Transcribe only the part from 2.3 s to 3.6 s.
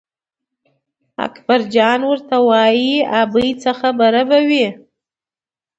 وایي ابۍ